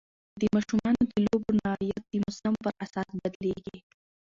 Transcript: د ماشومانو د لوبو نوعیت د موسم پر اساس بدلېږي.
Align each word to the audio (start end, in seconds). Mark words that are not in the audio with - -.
د 0.41 0.43
ماشومانو 0.55 1.01
د 1.11 1.13
لوبو 1.25 1.49
نوعیت 1.59 2.01
د 2.07 2.13
موسم 2.23 2.53
پر 2.63 2.73
اساس 2.85 3.07
بدلېږي. 3.21 3.77